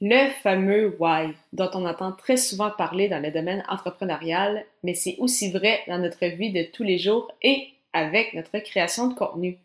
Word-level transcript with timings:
Le 0.00 0.30
fameux 0.42 0.96
why, 1.00 1.34
dont 1.52 1.70
on 1.74 1.84
entend 1.84 2.12
très 2.12 2.36
souvent 2.36 2.70
parler 2.70 3.08
dans 3.08 3.20
le 3.20 3.32
domaine 3.32 3.64
entrepreneurial, 3.68 4.64
mais 4.84 4.94
c'est 4.94 5.16
aussi 5.18 5.50
vrai 5.50 5.80
dans 5.88 5.98
notre 5.98 6.24
vie 6.26 6.52
de 6.52 6.62
tous 6.72 6.84
les 6.84 6.98
jours 6.98 7.32
et 7.42 7.70
avec 7.92 8.32
notre 8.32 8.56
création 8.58 9.08
de 9.08 9.14
contenu. 9.14 9.58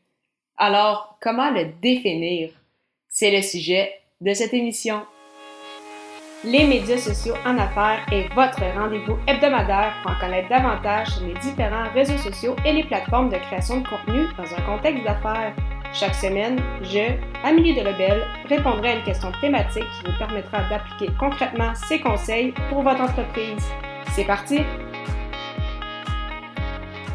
Alors, 0.58 1.20
comment 1.22 1.52
le 1.52 1.66
définir? 1.84 2.50
C'est 3.10 3.30
le 3.30 3.44
sujet 3.44 3.94
de 4.22 4.34
cette 4.34 4.56
émission. 4.56 5.04
Les 6.44 6.66
médias 6.66 6.98
sociaux 6.98 7.36
en 7.46 7.60
affaires 7.60 8.04
est 8.12 8.28
votre 8.34 8.64
rendez-vous 8.76 9.18
hebdomadaire 9.28 9.94
pour 10.02 10.14
en 10.14 10.20
connaître 10.20 10.50
davantage 10.50 11.10
sur 11.10 11.28
les 11.28 11.36
différents 11.36 11.92
réseaux 11.94 12.18
sociaux 12.18 12.56
et 12.66 12.74
les 12.74 12.84
plateformes 12.86 13.30
de 13.30 13.38
création 13.38 13.82
de 13.82 13.88
contenu 13.88 14.26
dans 14.36 14.52
un 14.52 14.62
contexte 14.62 15.04
d'affaires. 15.04 15.56
Chaque 15.94 16.16
semaine, 16.16 16.60
je, 16.82 17.20
Amélie 17.44 17.76
Delebel, 17.76 18.24
répondrai 18.50 18.90
à 18.90 18.96
une 18.96 19.04
question 19.04 19.32
thématique 19.40 19.84
qui 19.84 20.12
vous 20.12 20.18
permettra 20.18 20.68
d'appliquer 20.68 21.14
concrètement 21.20 21.76
ces 21.76 22.00
conseils 22.00 22.52
pour 22.68 22.82
votre 22.82 23.02
entreprise. 23.02 23.64
C'est 24.16 24.26
parti! 24.26 24.62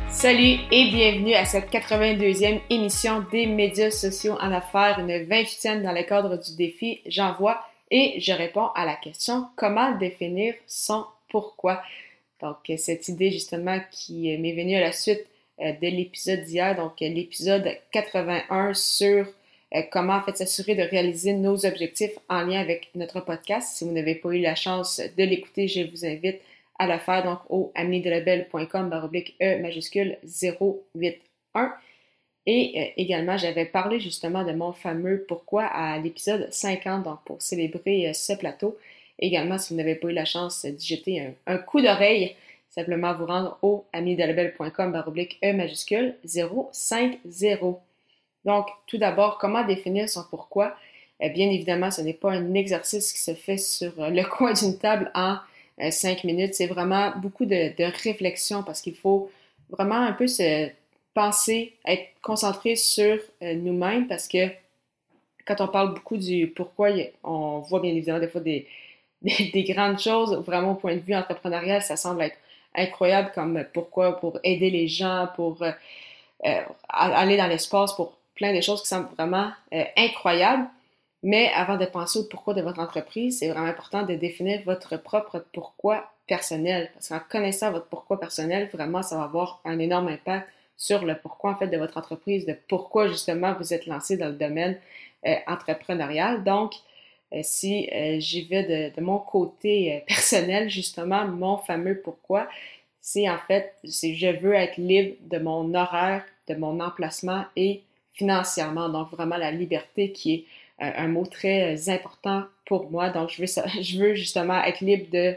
Salut 0.09 0.59
et 0.71 0.91
bienvenue 0.93 1.35
à 1.35 1.45
cette 1.45 1.73
82e 1.73 2.61
émission 2.71 3.25
des 3.33 3.47
médias 3.47 3.91
sociaux 3.91 4.37
en 4.41 4.53
affaires, 4.53 5.01
une 5.01 5.25
28e 5.25 5.83
dans 5.83 5.93
le 5.93 6.05
cadre 6.05 6.37
du 6.37 6.55
défi 6.55 7.01
J'envoie 7.05 7.61
et 7.91 8.21
je 8.21 8.33
réponds 8.33 8.69
à 8.77 8.85
la 8.85 8.95
question 8.95 9.49
comment 9.57 9.91
définir 9.99 10.55
son 10.69 11.05
pourquoi. 11.31 11.83
Donc, 12.41 12.59
cette 12.77 13.09
idée 13.09 13.33
justement 13.33 13.81
qui 13.91 14.39
m'est 14.39 14.55
venue 14.55 14.77
à 14.77 14.81
la 14.81 14.93
suite 14.93 15.27
de 15.61 15.89
l'épisode 15.89 16.45
d'hier, 16.45 16.77
donc 16.77 17.03
euh, 17.03 17.09
l'épisode 17.09 17.69
81 17.91 18.75
sur 18.75 19.27
euh, 19.75 19.83
comment 19.91 20.15
en 20.15 20.23
fait 20.23 20.37
s'assurer 20.37 20.75
de 20.75 20.83
réaliser 20.83 21.33
nos 21.33 21.67
objectifs 21.67 22.17
en 22.29 22.43
lien 22.43 22.61
avec 22.61 22.91
notre 22.95 23.21
podcast. 23.21 23.77
Si 23.77 23.85
vous 23.85 23.93
n'avez 23.93 24.15
pas 24.15 24.31
eu 24.31 24.41
la 24.41 24.55
chance 24.55 25.01
de 25.01 25.25
l'écouter, 25.25 25.69
je 25.69 25.83
vous 25.83 26.05
invite 26.05 26.41
à 26.79 26.87
le 26.87 26.99
faire 26.99 27.25
donc 27.25 27.41
au 27.49 27.73
amidelabel.com 27.75 28.89
baroblique 28.89 29.35
E 29.43 29.61
majuscule 29.61 30.17
081. 30.23 31.75
Et 32.47 32.95
également, 32.97 33.37
j'avais 33.37 33.67
parlé 33.67 34.01
justement 34.01 34.43
de 34.45 34.53
mon 34.53 34.73
fameux 34.73 35.27
pourquoi 35.29 35.65
à 35.65 35.99
l'épisode 35.99 36.49
50, 36.51 37.03
donc 37.03 37.19
pour 37.25 37.43
célébrer 37.43 38.13
ce 38.15 38.33
plateau. 38.33 38.79
Également, 39.19 39.59
si 39.59 39.75
vous 39.75 39.79
n'avez 39.79 39.97
pas 39.97 40.09
eu 40.09 40.13
la 40.13 40.25
chance 40.25 40.65
d'y 40.65 40.87
jeter 40.87 41.35
un 41.47 41.59
coup 41.59 41.83
d'oreille, 41.83 42.37
simplement 42.71 43.15
vous 43.15 43.27
rendre 43.27 43.59
au 43.63 43.85
amidelabel.com 43.93 44.93
baroblique 44.93 45.39
E 45.43 45.53
majuscule 45.53 46.17
050. 46.25 47.81
Donc, 48.45 48.69
tout 48.87 48.99
d'abord, 48.99 49.39
comment 49.39 49.65
définir 49.65 50.09
son 50.09 50.25
pourquoi? 50.31 50.77
Eh 51.21 51.31
bien 51.31 51.51
évidemment, 51.51 51.91
ce 51.91 52.01
n'est 52.01 52.15
pas 52.15 52.33
un 52.33 52.55
exercice 52.55 53.13
qui 53.13 53.21
se 53.21 53.35
fait 53.35 53.59
sur 53.59 54.01
euh, 54.01 54.11
le 54.11 54.23
coin 54.31 54.53
d'une 54.53 54.79
table 54.79 55.11
en 55.15 55.39
euh, 55.81 55.91
cinq 55.91 56.25
minutes. 56.25 56.55
C'est 56.55 56.67
vraiment 56.67 57.13
beaucoup 57.17 57.45
de, 57.45 57.73
réflexion 58.05 58.63
parce 58.63 58.81
qu'il 58.81 58.95
faut 58.95 59.31
vraiment 59.71 59.97
un 59.97 60.13
peu 60.13 60.27
se 60.27 60.69
penser, 61.15 61.75
être 61.85 62.09
concentré 62.23 62.77
sur 62.77 63.19
euh, 63.43 63.55
nous-mêmes 63.55 64.07
parce 64.07 64.29
que 64.29 64.49
quand 65.45 65.61
on 65.61 65.69
parle 65.69 65.95
beaucoup 65.95 66.17
du 66.17 66.47
pourquoi, 66.49 66.91
on 67.25 67.61
voit 67.61 67.81
bien 67.81 67.91
évidemment 67.91 68.21
des 68.21 68.29
fois 68.29 68.41
des, 68.41 68.69
des 69.23 69.65
grandes 69.65 69.99
choses. 69.99 70.37
Vraiment, 70.47 70.73
au 70.73 70.77
point 70.77 70.95
de 70.95 71.01
vue 71.01 71.15
entrepreneurial, 71.15 71.83
ça 71.83 71.97
semble 71.97 72.23
être 72.23 72.37
incroyable 72.79 73.33
comme 73.35 73.65
pourquoi, 73.73 74.19
pour 74.19 74.39
aider 74.45 74.71
les 74.71 74.89
gens, 74.89 75.29
pour 75.35 75.63
euh, 75.63 75.71
euh, 76.47 76.61
aller 76.89 77.37
dans 77.37 77.47
l'espace, 77.47 77.93
pour 77.95 78.15
plein 78.35 78.55
de 78.55 78.61
choses 78.61 78.83
qui 78.83 78.89
semblent 78.89 79.15
vraiment 79.17 79.51
euh, 79.73 79.85
incroyables. 79.97 80.67
Mais 81.23 81.51
avant 81.55 81.77
de 81.77 81.85
penser 81.85 82.21
au 82.21 82.25
pourquoi 82.25 82.55
de 82.55 82.63
votre 82.63 82.79
entreprise, 82.79 83.41
c'est 83.41 83.49
vraiment 83.49 83.67
important 83.67 84.03
de 84.03 84.15
définir 84.15 84.61
votre 84.65 84.97
propre 84.97 85.45
pourquoi 85.53 86.13
personnel. 86.29 86.91
Parce 86.95 87.09
qu'en 87.09 87.21
connaissant 87.29 87.73
votre 87.73 87.87
pourquoi 87.87 88.21
personnel, 88.21 88.69
vraiment, 88.73 89.03
ça 89.03 89.17
va 89.17 89.25
avoir 89.25 89.61
un 89.65 89.79
énorme 89.81 90.09
impact 90.09 90.49
sur 90.77 91.05
le 91.05 91.17
pourquoi 91.17 91.51
en 91.51 91.57
fait 91.57 91.67
de 91.67 91.77
votre 91.77 91.99
entreprise, 91.99 92.47
de 92.47 92.57
pourquoi 92.69 93.09
justement 93.09 93.53
vous 93.55 93.75
êtes 93.75 93.87
lancé 93.87 94.17
dans 94.17 94.29
le 94.29 94.35
domaine 94.35 94.79
entrepreneurial. 95.49 96.45
Donc, 96.45 96.75
euh, 96.75 96.77
si 97.43 97.89
euh, 97.93 98.19
j'y 98.21 98.43
vais 98.43 98.93
de, 98.97 99.01
mon 99.01 99.19
côté 99.19 99.95
euh, 99.95 100.01
personnel, 100.07 100.69
justement, 100.71 101.27
mon 101.27 101.59
fameux 101.59 102.01
pourquoi, 102.01 102.49
c'est 103.01 103.29
en 103.29 103.39
fait, 103.39 103.75
c'est 103.85 104.15
je 104.15 104.29
veux 104.29 104.55
être 104.55 104.77
libre 104.77 105.17
de 105.23 105.39
mon 105.39 105.75
horaire, 105.75 106.25
de 106.49 106.55
mon 106.55 106.81
emplacement 106.81 107.45
et 107.57 107.83
financièrement. 108.13 108.89
Donc, 108.89 109.11
vraiment 109.11 109.37
la 109.37 109.51
liberté 109.51 110.13
qui 110.13 110.35
est 110.35 110.45
un 110.79 111.09
mot 111.09 111.27
très 111.27 111.89
important 111.89 112.45
pour 112.67 112.91
moi. 112.91 113.11
Donc, 113.11 113.31
je 113.31 113.43
veux, 113.43 113.47
je 113.83 113.99
veux 113.99 114.15
justement 114.15 114.63
être 114.65 114.81
libre 114.81 115.07
de 115.11 115.35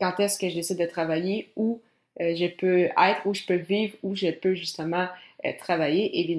quand 0.00 0.18
est-ce 0.20 0.38
que 0.38 0.48
je 0.48 0.54
décide 0.54 0.78
de 0.78 0.86
travailler, 0.86 1.50
où 1.56 1.80
je 2.18 2.46
peux 2.48 2.84
être, 2.84 3.26
où 3.26 3.34
je 3.34 3.44
peux 3.44 3.56
vivre, 3.56 3.94
où 4.02 4.14
je 4.14 4.30
peux 4.30 4.54
justement 4.54 5.08
travailler 5.58 6.20
et 6.20 6.34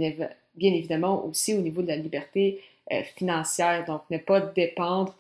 bien, 0.56 0.74
évidemment 0.74 1.26
aussi 1.26 1.54
au 1.54 1.62
niveau 1.62 1.82
de 1.82 1.88
la 1.88 1.96
liberté 1.96 2.60
euh, 2.60 2.73
financière, 3.16 3.86
donc 3.86 4.02
ne 4.10 4.18
pas 4.18 4.42
dépendre 4.42 5.16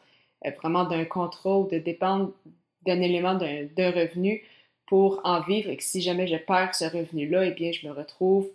euh, 0.45 0.51
vraiment 0.51 0.83
d'un 0.85 1.05
contrat 1.05 1.57
ou 1.57 1.67
de 1.67 1.77
dépendre 1.77 2.31
d'un 2.85 3.01
élément 3.01 3.35
d'un 3.35 3.91
revenu 3.91 4.43
pour 4.85 5.21
en 5.23 5.41
vivre 5.41 5.69
et 5.69 5.77
que 5.77 5.83
si 5.83 6.01
jamais 6.01 6.27
je 6.27 6.35
perds 6.35 6.75
ce 6.75 6.85
revenu-là, 6.85 7.45
eh 7.45 7.51
bien, 7.51 7.71
je 7.71 7.87
me 7.87 7.93
retrouve, 7.93 8.49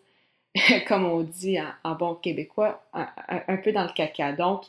comme 0.89 1.07
on 1.07 1.23
dit 1.23 1.59
en, 1.85 1.95
bon 1.95 2.15
québécois, 2.15 2.83
un, 2.93 3.57
peu 3.57 3.73
dans 3.73 3.85
le 3.85 3.93
caca. 3.95 4.33
Donc, 4.33 4.65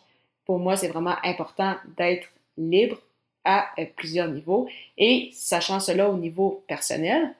pour 0.45 0.59
moi, 0.59 0.77
c'est 0.77 0.87
vraiment 0.87 1.15
important 1.23 1.75
d'être 1.97 2.27
libre 2.57 2.97
à 3.43 3.69
euh, 3.77 3.85
plusieurs 3.95 4.29
niveaux. 4.29 4.69
Et 4.97 5.29
sachant 5.33 5.79
cela 5.79 6.09
au 6.09 6.17
niveau 6.17 6.63
personnel, 6.67 7.33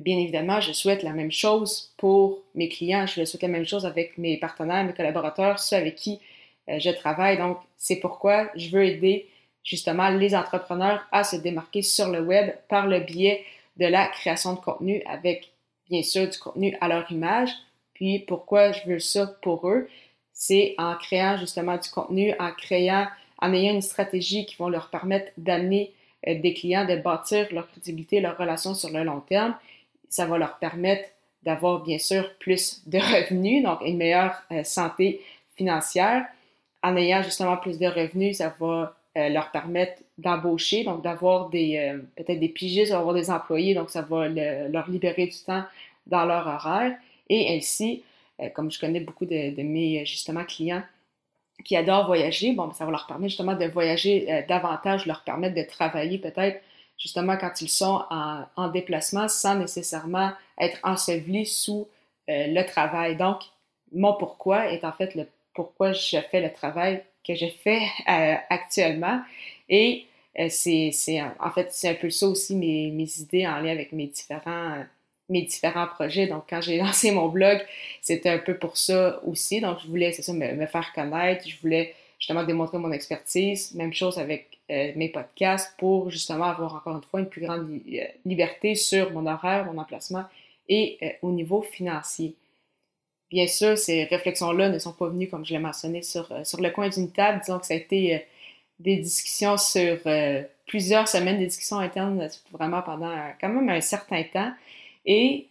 bien 0.00 0.18
évidemment, 0.18 0.60
je 0.60 0.72
souhaite 0.72 1.02
la 1.02 1.12
même 1.12 1.32
chose 1.32 1.92
pour 1.96 2.40
mes 2.54 2.68
clients, 2.68 3.06
je 3.06 3.24
souhaite 3.24 3.42
la 3.42 3.48
même 3.48 3.66
chose 3.66 3.84
avec 3.84 4.16
mes 4.18 4.36
partenaires, 4.38 4.84
mes 4.84 4.92
collaborateurs, 4.92 5.58
ceux 5.58 5.76
avec 5.76 5.96
qui 5.96 6.20
euh, 6.68 6.78
je 6.78 6.90
travaille. 6.90 7.38
Donc, 7.38 7.58
c'est 7.76 7.96
pourquoi 7.96 8.48
je 8.54 8.70
veux 8.70 8.84
aider 8.84 9.28
justement 9.64 10.08
les 10.08 10.34
entrepreneurs 10.34 11.06
à 11.12 11.24
se 11.24 11.36
démarquer 11.36 11.82
sur 11.82 12.08
le 12.08 12.20
web 12.20 12.52
par 12.68 12.86
le 12.86 13.00
biais 13.00 13.44
de 13.76 13.86
la 13.86 14.06
création 14.06 14.54
de 14.54 14.60
contenu 14.60 15.02
avec, 15.06 15.52
bien 15.88 16.02
sûr, 16.02 16.28
du 16.28 16.38
contenu 16.38 16.76
à 16.80 16.88
leur 16.88 17.10
image. 17.10 17.50
Puis, 17.94 18.20
pourquoi 18.20 18.72
je 18.72 18.86
veux 18.86 18.98
ça 18.98 19.26
pour 19.42 19.68
eux? 19.68 19.88
C'est 20.32 20.74
en 20.78 20.96
créant 20.96 21.36
justement 21.36 21.76
du 21.76 21.88
contenu, 21.90 22.34
en 22.38 22.52
créant, 22.52 23.06
en 23.38 23.52
ayant 23.52 23.74
une 23.74 23.82
stratégie 23.82 24.46
qui 24.46 24.56
va 24.58 24.68
leur 24.70 24.90
permettre 24.90 25.30
d'amener 25.36 25.92
euh, 26.26 26.40
des 26.40 26.54
clients, 26.54 26.84
de 26.84 26.96
bâtir 26.96 27.48
leur 27.52 27.70
crédibilité, 27.70 28.20
leur 28.20 28.38
relation 28.38 28.74
sur 28.74 28.90
le 28.90 29.04
long 29.04 29.20
terme 29.20 29.54
ça 30.12 30.26
va 30.26 30.36
leur 30.36 30.58
permettre 30.58 31.08
d'avoir 31.42 31.82
bien 31.82 31.98
sûr 31.98 32.34
plus 32.38 32.82
de 32.86 32.98
revenus, 32.98 33.64
donc 33.64 33.80
une 33.80 33.96
meilleure 33.96 34.42
euh, 34.52 34.62
santé 34.62 35.22
financière. 35.56 36.26
En 36.82 36.96
ayant 36.96 37.22
justement 37.22 37.56
plus 37.56 37.78
de 37.78 37.86
revenus, 37.86 38.36
ça 38.36 38.54
va 38.60 38.94
euh, 39.16 39.28
leur 39.30 39.50
permettre 39.50 40.02
d'embaucher, 40.18 40.84
donc 40.84 41.02
d'avoir 41.02 41.48
des 41.48 41.78
euh, 41.78 41.98
peut-être 42.16 42.40
des 42.40 42.50
pigistes, 42.50 42.92
avoir 42.92 43.14
des 43.14 43.30
employés, 43.30 43.74
donc 43.74 43.88
ça 43.88 44.02
va 44.02 44.28
leur 44.28 44.90
libérer 44.90 45.26
du 45.26 45.38
temps 45.38 45.64
dans 46.06 46.26
leur 46.26 46.46
horaire. 46.46 46.94
Et 47.30 47.56
ainsi, 47.56 48.02
comme 48.54 48.70
je 48.70 48.78
connais 48.78 49.00
beaucoup 49.00 49.24
de, 49.24 49.54
de, 49.54 49.62
mes 49.62 50.04
justement 50.04 50.44
clients 50.44 50.82
qui 51.64 51.76
adorent 51.76 52.06
voyager, 52.06 52.52
bon, 52.52 52.70
ça 52.72 52.84
va 52.84 52.90
leur 52.90 53.06
permettre 53.06 53.30
justement 53.30 53.54
de 53.54 53.64
voyager 53.66 54.44
davantage, 54.48 55.06
leur 55.06 55.22
permettre 55.22 55.54
de 55.54 55.62
travailler 55.62 56.18
peut-être 56.18 56.60
justement 57.02 57.36
quand 57.36 57.60
ils 57.60 57.68
sont 57.68 58.04
en, 58.10 58.68
déplacement 58.68 59.28
sans 59.28 59.56
nécessairement 59.56 60.30
être 60.58 60.78
ensevelis 60.84 61.46
sous 61.46 61.88
euh, 62.30 62.46
le 62.46 62.64
travail. 62.64 63.16
Donc, 63.16 63.42
mon 63.92 64.14
pourquoi 64.14 64.72
est 64.72 64.84
en 64.84 64.92
fait 64.92 65.14
le 65.14 65.26
pourquoi 65.54 65.92
je 65.92 66.16
fais 66.30 66.40
le 66.40 66.50
travail 66.50 67.02
que 67.26 67.34
je 67.34 67.46
fais 67.46 67.82
euh, 68.08 68.34
actuellement. 68.48 69.20
Et 69.68 70.06
euh, 70.38 70.46
c'est, 70.48 70.92
en 71.40 71.50
fait, 71.50 71.68
c'est 71.72 71.90
un 71.90 71.94
peu 71.94 72.08
ça 72.08 72.26
aussi 72.26 72.56
mes, 72.56 73.20
idées 73.20 73.46
en 73.46 73.58
lien 73.58 73.72
avec 73.72 73.92
mes 73.92 74.06
différents, 74.06 74.82
mes 75.28 75.42
différents 75.42 75.88
projets. 75.88 76.26
Donc, 76.26 76.44
quand 76.48 76.62
j'ai 76.62 76.78
lancé 76.78 77.10
mon 77.10 77.28
blog, 77.28 77.60
c'était 78.00 78.30
un 78.30 78.38
peu 78.38 78.56
pour 78.56 78.78
ça 78.78 79.20
aussi. 79.26 79.60
Donc, 79.60 79.78
je 79.82 79.88
voulais, 79.88 80.12
c'est 80.12 80.22
ça, 80.22 80.32
me, 80.32 80.66
faire 80.66 80.92
connaître. 80.94 81.46
Je 81.46 81.56
voulais 81.60 81.94
justement 82.18 82.44
démontrer 82.44 82.78
mon 82.78 82.92
expertise. 82.92 83.74
Même 83.74 83.92
chose 83.92 84.18
avec 84.18 84.58
mes 84.96 85.08
podcasts 85.08 85.74
pour 85.78 86.10
justement 86.10 86.44
avoir 86.44 86.74
encore 86.74 86.96
une 86.96 87.02
fois 87.02 87.20
une 87.20 87.28
plus 87.28 87.42
grande 87.42 87.68
euh, 87.70 88.04
liberté 88.24 88.74
sur 88.74 89.10
mon 89.12 89.26
horaire, 89.26 89.64
mon 89.66 89.78
emplacement 89.78 90.24
et 90.68 90.98
euh, 91.02 91.08
au 91.22 91.32
niveau 91.32 91.62
financier. 91.62 92.34
Bien 93.30 93.46
sûr, 93.46 93.76
ces 93.78 94.04
réflexions-là 94.04 94.68
ne 94.68 94.78
sont 94.78 94.92
pas 94.92 95.08
venues, 95.08 95.28
comme 95.28 95.44
je 95.44 95.52
l'ai 95.52 95.58
mentionné, 95.58 96.02
sur, 96.02 96.30
sur 96.44 96.60
le 96.60 96.70
coin 96.70 96.88
d'une 96.88 97.10
table. 97.10 97.40
Disons 97.40 97.58
que 97.58 97.66
ça 97.66 97.74
a 97.74 97.78
été 97.78 98.26
des 98.78 98.96
discussions 98.96 99.56
sur 99.56 99.96
plusieurs 100.66 101.08
semaines, 101.08 101.38
des 101.38 101.46
discussions 101.46 101.78
internes 101.78 102.28
vraiment 102.50 102.82
pendant 102.82 103.16
quand 103.40 103.48
même 103.48 103.70
un 103.70 103.80
certain 103.80 104.22
temps. 104.24 104.52
Et 105.06 105.46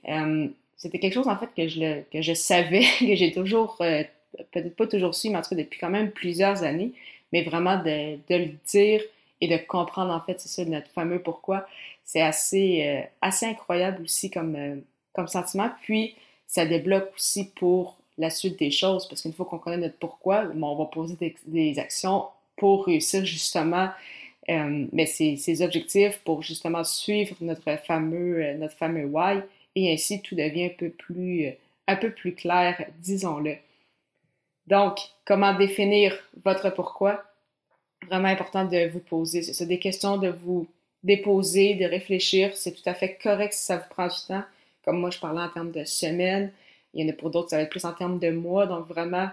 c'était 0.77 0.99
quelque 0.99 1.15
chose 1.15 1.27
en 1.27 1.35
fait 1.37 1.49
que 1.57 1.67
je, 1.67 2.01
que 2.13 2.21
je 2.21 2.33
savais, 2.35 2.83
que 2.99 3.15
j'ai 3.15 3.31
toujours, 3.31 3.77
peut-être 3.77 4.75
pas 4.75 4.85
toujours 4.85 5.15
su, 5.15 5.31
mais 5.31 5.37
en 5.37 5.41
tout 5.41 5.49
cas 5.49 5.55
depuis 5.55 5.79
quand 5.79 5.89
même 5.89 6.11
plusieurs 6.11 6.61
années 6.61 6.91
mais 7.31 7.43
vraiment 7.43 7.77
de, 7.77 8.17
le 8.29 8.51
dire 8.67 9.01
et 9.39 9.47
de 9.47 9.57
comprendre, 9.57 10.11
en 10.11 10.21
fait, 10.21 10.39
c'est 10.39 10.49
ça, 10.49 10.65
notre 10.65 10.89
fameux 10.91 11.19
pourquoi. 11.19 11.65
C'est 12.03 12.21
assez, 12.21 12.83
euh, 12.85 13.01
assez 13.21 13.45
incroyable 13.45 14.03
aussi 14.03 14.29
comme, 14.29 14.55
euh, 14.55 14.75
comme 15.13 15.27
sentiment. 15.27 15.69
Puis, 15.81 16.15
ça 16.47 16.65
débloque 16.65 17.11
aussi 17.15 17.49
pour 17.51 17.97
la 18.17 18.29
suite 18.29 18.59
des 18.59 18.71
choses, 18.71 19.07
parce 19.07 19.21
qu'une 19.21 19.33
fois 19.33 19.45
qu'on 19.45 19.57
connaît 19.57 19.77
notre 19.77 19.97
pourquoi, 19.97 20.45
on 20.61 20.75
va 20.75 20.85
poser 20.85 21.15
des, 21.47 21.79
actions 21.79 22.25
pour 22.57 22.85
réussir 22.85 23.25
justement 23.25 23.89
euh, 24.49 24.85
mais 24.91 25.05
ces, 25.05 25.61
objectifs, 25.61 26.19
pour 26.25 26.43
justement 26.43 26.83
suivre 26.83 27.35
notre 27.41 27.77
fameux, 27.77 28.53
notre 28.57 28.75
fameux 28.75 29.05
why, 29.05 29.39
et 29.75 29.93
ainsi 29.93 30.21
tout 30.21 30.35
devient 30.35 30.65
un 30.65 30.69
peu 30.77 30.89
plus, 30.89 31.47
un 31.87 31.95
peu 31.95 32.11
plus 32.11 32.35
clair, 32.35 32.85
disons-le. 32.99 33.55
Donc, 34.67 34.99
comment 35.25 35.53
définir 35.53 36.17
votre 36.43 36.69
pourquoi? 36.69 37.23
Vraiment 38.07 38.29
important 38.29 38.65
de 38.65 38.87
vous 38.89 38.99
poser. 38.99 39.41
C'est 39.41 39.65
des 39.65 39.79
questions 39.79 40.17
de 40.17 40.29
vous 40.29 40.67
déposer, 41.03 41.75
de 41.75 41.85
réfléchir. 41.85 42.55
C'est 42.55 42.71
tout 42.71 42.87
à 42.87 42.93
fait 42.93 43.17
correct 43.21 43.53
si 43.53 43.65
ça 43.65 43.77
vous 43.77 43.89
prend 43.89 44.07
du 44.07 44.15
temps. 44.27 44.43
Comme 44.83 44.99
moi, 44.99 45.09
je 45.09 45.19
parlais 45.19 45.41
en 45.41 45.49
termes 45.49 45.71
de 45.71 45.83
semaines. 45.83 46.51
Il 46.93 47.03
y 47.03 47.07
en 47.07 47.13
a 47.13 47.15
pour 47.15 47.29
d'autres, 47.29 47.49
ça 47.49 47.57
va 47.57 47.63
être 47.63 47.69
plus 47.69 47.85
en 47.85 47.93
termes 47.93 48.19
de 48.19 48.29
mois. 48.31 48.65
Donc, 48.67 48.87
vraiment, 48.87 49.29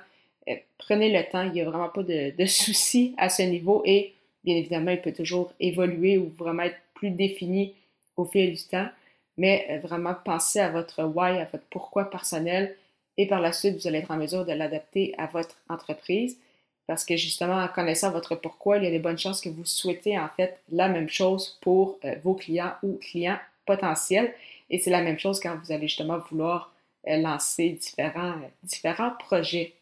euh, 0.48 0.54
prenez 0.78 1.10
le 1.10 1.28
temps. 1.30 1.42
Il 1.42 1.52
n'y 1.52 1.60
a 1.60 1.64
vraiment 1.64 1.88
pas 1.88 2.02
de, 2.02 2.32
soucis 2.46 3.14
à 3.18 3.28
ce 3.28 3.42
niveau. 3.42 3.82
Et 3.84 4.14
bien 4.44 4.56
évidemment, 4.56 4.90
il 4.90 5.00
peut 5.00 5.12
toujours 5.12 5.52
évoluer 5.60 6.18
ou 6.18 6.32
vraiment 6.38 6.62
être 6.62 6.78
plus 6.94 7.10
défini 7.10 7.74
au 8.16 8.24
fil 8.24 8.54
du 8.54 8.62
temps. 8.64 8.88
Mais 9.36 9.66
euh, 9.70 9.78
vraiment, 9.78 10.14
pensez 10.24 10.60
à 10.60 10.70
votre 10.70 11.04
why, 11.04 11.38
à 11.38 11.44
votre 11.44 11.64
pourquoi 11.70 12.10
personnel 12.10 12.76
et 13.18 13.26
par 13.26 13.40
la 13.40 13.52
suite, 13.52 13.76
vous 13.76 13.86
allez 13.86 13.98
être 13.98 14.10
en 14.10 14.16
mesure 14.16 14.46
de 14.46 14.52
l'adapter 14.52 15.14
à 15.18 15.26
votre 15.26 15.56
entreprise 15.68 16.38
parce 16.86 17.04
que 17.04 17.18
justement, 17.18 17.62
en 17.62 17.68
connaissant 17.68 18.10
votre 18.10 18.34
pourquoi, 18.34 18.78
il 18.78 18.84
y 18.84 18.86
a 18.86 18.90
des 18.90 18.98
bonnes 18.98 19.18
chances 19.18 19.42
que 19.42 19.50
vous 19.50 19.66
souhaitez 19.66 20.18
en 20.18 20.28
fait 20.28 20.58
la 20.72 20.88
même 20.88 21.10
chose 21.10 21.58
pour 21.60 21.98
euh, 22.04 22.14
vos 22.24 22.32
clients 22.32 22.72
ou 22.82 22.94
clients 22.94 23.38
potentiels. 23.66 24.32
Et 24.70 24.78
c'est 24.78 24.90
la 24.90 25.02
même 25.02 25.18
chose 25.18 25.38
quand 25.38 25.54
vous 25.62 25.70
allez 25.70 25.86
justement 25.86 26.18
vouloir 26.30 26.72
euh, 27.06 27.18
lancer 27.18 27.70
différents, 27.70 28.30
euh, 28.30 28.48
différents 28.62 29.10
projets. 29.18 29.74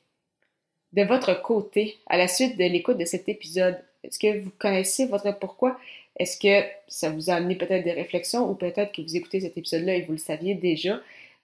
De 0.95 1.05
votre 1.05 1.41
côté, 1.43 1.97
à 2.09 2.17
la 2.17 2.27
suite 2.27 2.59
de 2.59 2.65
l'écoute 2.65 2.99
de 2.99 3.05
cet 3.05 3.29
épisode, 3.29 3.79
est-ce 4.03 4.19
que 4.19 4.41
vous 4.41 4.51
connaissez 4.59 5.07
votre 5.07 5.31
pourquoi? 5.39 5.79
Est-ce 6.19 6.39
que 6.41 6.67
ça 6.89 7.11
vous 7.11 7.31
a 7.31 7.35
amené 7.35 7.55
peut-être 7.55 7.85
des 7.85 7.93
réflexions 7.93 8.51
ou 8.51 8.55
peut-être 8.55 8.93
que 8.93 9.03
vous 9.03 9.17
écoutez 9.17 9.41
cet 9.41 9.57
épisode-là 9.57 9.95
et 9.95 10.03
vous 10.03 10.13
le 10.13 10.19
saviez 10.19 10.55
déjà? 10.55 10.99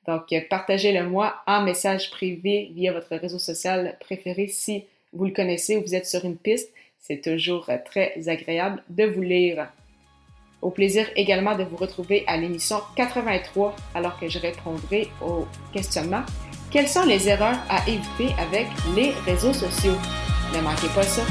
Donc, 0.06 0.32
euh, 0.32 0.40
partagez-le 0.49 1.08
moi 1.08 1.37
en 1.46 1.62
message 1.62 2.10
privé 2.10 2.70
via 2.75 2.93
votre 2.93 3.14
réseau 3.16 3.38
social 3.38 3.96
préféré 4.00 4.49
si 4.49 4.84
vous 5.12 5.26
le 5.26 5.32
connaissez 5.32 5.76
ou 5.76 5.82
vous 5.82 5.94
êtes 5.94 6.06
sur 6.06 6.25
une 6.25 6.37
piste. 6.37 6.70
C'est 6.99 7.20
toujours 7.20 7.69
euh, 7.69 7.76
très 7.84 8.28
agréable 8.28 8.82
de 8.88 9.04
vous 9.04 9.22
lire. 9.22 9.69
Au 10.60 10.70
plaisir 10.70 11.08
également 11.16 11.56
de 11.56 11.64
vous 11.64 11.76
retrouver 11.76 12.25
à 12.26 12.37
l'émission 12.37 12.81
83 12.96 13.75
alors 13.94 14.19
que 14.19 14.28
je 14.28 14.38
répondrai 14.38 15.08
au 15.20 15.46
questionnement. 15.72 16.22
Quelles 16.70 16.88
sont 16.88 17.05
les 17.05 17.28
erreurs 17.28 17.58
à 17.69 17.87
éviter 17.88 18.32
avec 18.38 18.66
les 18.96 19.10
réseaux 19.26 19.52
sociaux? 19.52 19.96
Ne 20.55 20.60
manquez 20.60 20.88
pas 20.94 21.02
ça. 21.02 21.22